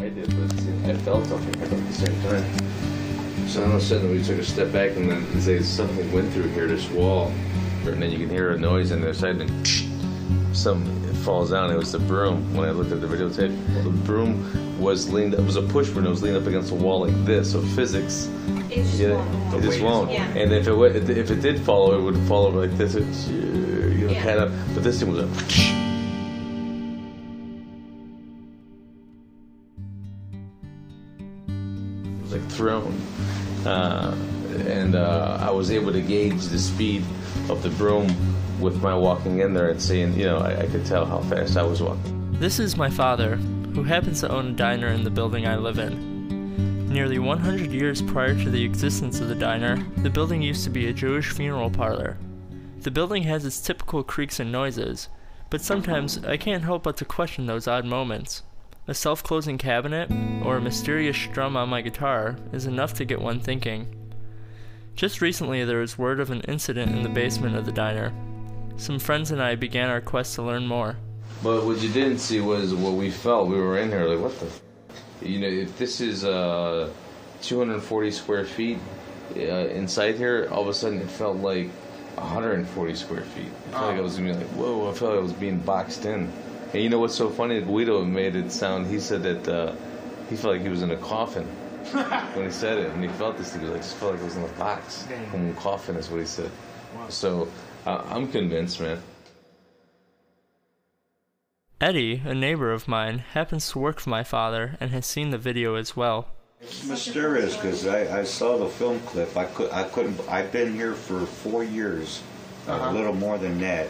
I 0.00 0.08
did, 0.08 0.28
but 0.30 0.90
I 0.90 0.94
felt 0.98 1.26
something 1.26 1.62
at 1.62 1.68
the 1.70 1.92
same 1.92 2.22
time. 2.22 3.48
So 3.48 3.62
all 3.64 3.68
of 3.70 3.74
a 3.74 3.80
sudden 3.80 4.10
we 4.10 4.22
took 4.22 4.38
a 4.38 4.44
step 4.44 4.72
back 4.72 4.96
and 4.96 5.10
then 5.10 5.26
they 5.40 5.60
something 5.62 6.10
went 6.12 6.32
through 6.32 6.48
here, 6.48 6.66
this 6.66 6.88
wall. 6.90 7.32
And 7.84 8.00
then 8.02 8.10
you 8.10 8.18
can 8.18 8.30
hear 8.30 8.50
a 8.50 8.58
noise 8.58 8.92
on 8.92 9.00
the 9.00 9.08
other 9.10 9.14
side 9.18 9.36
and 9.40 9.50
then 9.50 9.64
something 10.54 11.04
it 11.04 11.14
falls 11.16 11.50
down. 11.50 11.70
It 11.70 11.76
was 11.76 11.92
the 11.92 11.98
broom 11.98 12.54
when 12.54 12.68
I 12.68 12.72
looked 12.72 12.92
at 12.92 13.00
the 13.00 13.06
videotape. 13.06 13.84
The 13.84 13.90
broom 13.90 14.78
was 14.80 15.12
leaned 15.12 15.34
it 15.34 15.40
was 15.40 15.56
a 15.56 15.62
push 15.62 15.90
broom, 15.90 16.06
it 16.06 16.10
was 16.10 16.22
leaned 16.22 16.36
up 16.38 16.46
against 16.46 16.70
a 16.72 16.74
wall 16.74 17.06
like 17.06 17.24
this. 17.26 17.52
So 17.52 17.60
physics 17.60 18.30
It 18.70 18.76
just 18.84 18.94
yeah, 18.98 19.14
won't. 19.14 19.64
it 19.64 19.68
just 19.68 19.82
won't. 19.82 20.10
Yeah. 20.10 20.24
And 20.28 20.52
if 20.52 20.66
it 20.66 20.74
wa- 20.74 20.84
if 20.86 21.30
it 21.30 21.40
did 21.42 21.60
follow, 21.60 21.98
it 21.98 22.02
would 22.02 22.16
fall 22.26 22.46
over 22.46 22.60
like 22.66 22.76
this. 22.78 22.94
It's, 22.94 23.28
you 23.28 24.06
know, 24.06 24.12
Yeah. 24.12 24.22
kind 24.22 24.38
of. 24.40 24.74
But 24.74 24.84
this 24.84 25.00
thing 25.00 25.10
was 25.12 25.18
a. 25.18 25.76
Like 32.30 32.46
thrown, 32.48 32.92
uh, 33.66 34.16
and 34.66 34.94
uh, 34.94 35.38
I 35.40 35.50
was 35.50 35.70
able 35.70 35.92
to 35.92 36.00
gauge 36.00 36.44
the 36.44 36.58
speed 36.58 37.02
of 37.48 37.62
the 37.62 37.70
broom 37.70 38.06
with 38.60 38.80
my 38.82 38.94
walking 38.94 39.40
in 39.40 39.52
there 39.52 39.70
and 39.70 39.82
seeing. 39.82 40.14
You 40.14 40.26
know, 40.26 40.38
I, 40.38 40.60
I 40.60 40.66
could 40.66 40.86
tell 40.86 41.04
how 41.04 41.20
fast 41.22 41.56
I 41.56 41.62
was 41.62 41.82
walking. 41.82 42.38
This 42.38 42.58
is 42.58 42.76
my 42.76 42.88
father, 42.88 43.36
who 43.74 43.82
happens 43.82 44.20
to 44.20 44.30
own 44.30 44.46
a 44.48 44.52
diner 44.52 44.88
in 44.88 45.04
the 45.04 45.10
building 45.10 45.46
I 45.46 45.56
live 45.56 45.78
in. 45.78 46.88
Nearly 46.88 47.18
100 47.18 47.70
years 47.70 48.02
prior 48.02 48.34
to 48.34 48.50
the 48.50 48.64
existence 48.64 49.20
of 49.20 49.28
the 49.28 49.34
diner, 49.34 49.76
the 49.98 50.10
building 50.10 50.42
used 50.42 50.64
to 50.64 50.70
be 50.70 50.88
a 50.88 50.92
Jewish 50.92 51.30
funeral 51.30 51.70
parlor. 51.70 52.16
The 52.80 52.90
building 52.90 53.24
has 53.24 53.44
its 53.44 53.60
typical 53.60 54.02
creaks 54.02 54.40
and 54.40 54.50
noises, 54.50 55.08
but 55.50 55.60
sometimes 55.60 56.24
I 56.24 56.36
can't 56.36 56.64
help 56.64 56.82
but 56.84 56.96
to 56.96 57.04
question 57.04 57.46
those 57.46 57.68
odd 57.68 57.84
moments. 57.84 58.42
A 58.88 58.94
self 58.94 59.22
closing 59.22 59.58
cabinet 59.58 60.10
or 60.44 60.56
a 60.56 60.60
mysterious 60.60 61.16
strum 61.16 61.56
on 61.56 61.68
my 61.68 61.82
guitar 61.82 62.36
is 62.52 62.66
enough 62.66 62.94
to 62.94 63.04
get 63.04 63.20
one 63.20 63.38
thinking. 63.38 63.94
Just 64.96 65.20
recently, 65.20 65.64
there 65.64 65.78
was 65.78 65.98
word 65.98 66.18
of 66.18 66.30
an 66.30 66.40
incident 66.42 66.92
in 66.92 67.02
the 67.02 67.08
basement 67.08 67.56
of 67.56 67.66
the 67.66 67.72
diner. 67.72 68.12
Some 68.76 68.98
friends 68.98 69.30
and 69.30 69.42
I 69.42 69.54
began 69.54 69.90
our 69.90 70.00
quest 70.00 70.34
to 70.34 70.42
learn 70.42 70.66
more. 70.66 70.96
But 71.42 71.64
what 71.64 71.80
you 71.80 71.90
didn't 71.90 72.18
see 72.18 72.40
was 72.40 72.74
what 72.74 72.94
we 72.94 73.10
felt. 73.10 73.48
We 73.48 73.56
were 73.56 73.78
in 73.78 73.90
here 73.90 74.06
like, 74.06 74.20
what 74.20 74.38
the? 74.40 74.46
F-? 74.46 74.62
You 75.22 75.38
know, 75.40 75.46
if 75.46 75.76
this 75.78 76.00
is 76.00 76.24
uh, 76.24 76.90
240 77.42 78.10
square 78.10 78.44
feet 78.44 78.78
uh, 79.36 79.40
inside 79.40 80.16
here, 80.16 80.48
all 80.50 80.62
of 80.62 80.68
a 80.68 80.74
sudden 80.74 81.00
it 81.00 81.10
felt 81.10 81.36
like 81.36 81.68
140 82.16 82.94
square 82.94 83.22
feet. 83.22 83.48
I 83.68 83.72
felt 83.72 83.86
like 83.86 83.98
I 83.98 84.00
was 84.00 84.16
gonna 84.16 84.32
be 84.32 84.38
like, 84.38 84.48
whoa! 84.48 84.90
I 84.90 84.94
felt 84.94 85.12
like 85.12 85.20
I 85.20 85.22
was 85.22 85.32
being 85.32 85.58
boxed 85.58 86.04
in. 86.06 86.32
And 86.72 86.82
you 86.82 86.88
know 86.88 87.00
what's 87.00 87.14
so 87.14 87.28
funny? 87.28 87.60
Guido 87.60 88.04
made 88.04 88.36
it 88.36 88.52
sound. 88.52 88.86
He 88.86 89.00
said 89.00 89.22
that 89.24 89.48
uh, 89.48 89.74
he 90.28 90.36
felt 90.36 90.54
like 90.54 90.62
he 90.62 90.68
was 90.68 90.82
in 90.82 90.92
a 90.92 90.96
coffin 90.96 91.44
when 92.34 92.44
he 92.46 92.52
said 92.52 92.78
it, 92.78 92.90
and 92.92 93.02
he 93.02 93.08
felt 93.08 93.36
this. 93.36 93.54
He 93.54 93.60
was 93.60 93.70
like, 93.70 93.82
just 93.82 93.96
felt 93.96 94.12
like 94.12 94.20
it 94.20 94.24
was 94.24 94.36
in 94.36 94.44
a 94.44 94.48
box. 94.48 95.06
Dang. 95.08 95.54
Coffin 95.56 95.96
is 95.96 96.08
what 96.10 96.20
he 96.20 96.26
said. 96.26 96.50
Wow. 96.94 97.08
So 97.08 97.48
uh, 97.86 98.02
I'm 98.06 98.30
convinced, 98.30 98.80
man. 98.80 99.02
Eddie, 101.80 102.22
a 102.24 102.34
neighbor 102.34 102.72
of 102.72 102.86
mine, 102.86 103.18
happens 103.18 103.70
to 103.70 103.78
work 103.78 104.00
for 104.00 104.10
my 104.10 104.22
father 104.22 104.76
and 104.80 104.90
has 104.90 105.06
seen 105.06 105.30
the 105.30 105.38
video 105.38 105.76
as 105.76 105.96
well. 105.96 106.28
It's 106.60 106.84
mysterious 106.84 107.56
because 107.56 107.86
I, 107.86 108.20
I 108.20 108.24
saw 108.24 108.58
the 108.58 108.68
film 108.68 109.00
clip. 109.00 109.34
I 109.34 109.46
could 109.46 109.72
I 109.72 109.84
couldn't. 109.84 110.20
I've 110.28 110.52
been 110.52 110.74
here 110.74 110.92
for 110.92 111.24
four 111.24 111.64
years, 111.64 112.22
a 112.68 112.92
little 112.92 113.14
more 113.14 113.38
than 113.38 113.58
that, 113.60 113.88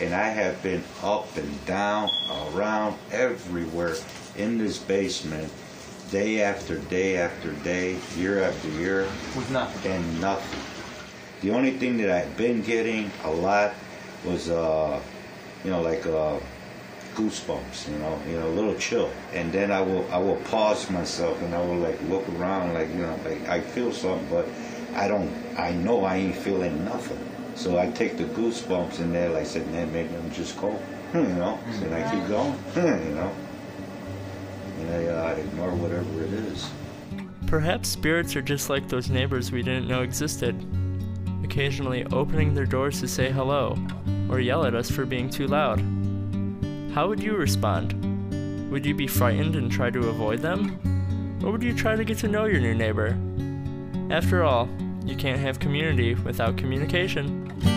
and 0.00 0.14
I 0.14 0.28
have 0.28 0.62
been 0.62 0.82
up 1.02 1.36
and 1.36 1.64
down, 1.66 2.10
around, 2.52 2.96
everywhere 3.10 3.96
in 4.36 4.58
this 4.58 4.78
basement, 4.78 5.52
day 6.10 6.40
after 6.42 6.78
day 6.78 7.16
after 7.16 7.52
day, 7.52 7.98
year 8.16 8.42
after 8.42 8.68
year, 8.70 9.08
With 9.36 9.50
nothing. 9.50 9.92
and 9.92 10.20
nothing. 10.20 10.60
The 11.42 11.50
only 11.50 11.72
thing 11.72 11.96
that 11.98 12.10
I've 12.10 12.36
been 12.36 12.62
getting 12.62 13.10
a 13.24 13.30
lot 13.30 13.74
was, 14.24 14.50
uh, 14.50 15.00
you 15.64 15.70
know, 15.70 15.80
like 15.82 16.04
uh, 16.06 16.38
goosebumps, 17.14 17.90
you 17.90 17.98
know, 17.98 18.20
you 18.28 18.38
know, 18.38 18.48
a 18.48 18.50
little 18.50 18.74
chill. 18.76 19.10
And 19.32 19.52
then 19.52 19.70
I 19.70 19.80
will, 19.80 20.10
I 20.10 20.18
will 20.18 20.36
pause 20.36 20.90
myself 20.90 21.40
and 21.42 21.54
I 21.54 21.60
will 21.60 21.76
like 21.78 22.00
look 22.08 22.28
around, 22.30 22.74
like 22.74 22.88
you 22.90 23.02
know, 23.02 23.18
like 23.24 23.48
I 23.48 23.60
feel 23.60 23.92
something, 23.92 24.26
but 24.28 24.46
I 24.94 25.08
don't, 25.08 25.30
I 25.56 25.72
know 25.72 26.04
I 26.04 26.16
ain't 26.16 26.36
feeling 26.36 26.84
nothing. 26.84 27.18
So 27.60 27.78
I 27.78 27.90
take 27.90 28.16
the 28.16 28.24
goosebumps 28.24 29.00
and 29.00 29.14
then 29.14 29.34
like 29.34 29.42
I 29.42 29.44
said, 29.44 29.70
man, 29.70 29.92
maybe 29.92 30.14
I'm 30.16 30.30
just 30.32 30.56
cold, 30.56 30.80
you 31.14 31.20
know. 31.20 31.60
And 31.82 31.94
I 31.94 32.10
keep 32.10 32.26
going, 32.26 32.54
you 33.06 33.14
know. 33.14 33.30
And 34.78 34.90
I 34.90 35.04
uh, 35.04 35.34
ignore 35.34 35.70
whatever 35.72 36.24
it 36.24 36.32
is. 36.32 36.70
Perhaps 37.46 37.90
spirits 37.90 38.34
are 38.34 38.40
just 38.40 38.70
like 38.70 38.88
those 38.88 39.10
neighbors 39.10 39.52
we 39.52 39.62
didn't 39.62 39.88
know 39.88 40.00
existed, 40.00 40.56
occasionally 41.44 42.06
opening 42.06 42.54
their 42.54 42.64
doors 42.64 42.98
to 43.00 43.08
say 43.08 43.30
hello, 43.30 43.76
or 44.30 44.40
yell 44.40 44.64
at 44.64 44.74
us 44.74 44.90
for 44.90 45.04
being 45.04 45.28
too 45.28 45.46
loud. 45.46 45.80
How 46.94 47.08
would 47.08 47.22
you 47.22 47.36
respond? 47.36 47.92
Would 48.70 48.86
you 48.86 48.94
be 48.94 49.06
frightened 49.06 49.54
and 49.54 49.70
try 49.70 49.90
to 49.90 50.08
avoid 50.08 50.38
them? 50.38 50.80
Or 51.44 51.52
would 51.52 51.62
you 51.62 51.74
try 51.74 51.94
to 51.94 52.04
get 52.04 52.16
to 52.20 52.28
know 52.28 52.46
your 52.46 52.60
new 52.60 52.74
neighbor? 52.74 53.18
After 54.10 54.44
all, 54.44 54.66
you 55.04 55.16
can't 55.16 55.40
have 55.40 55.58
community 55.58 56.14
without 56.14 56.56
communication. 56.56 57.69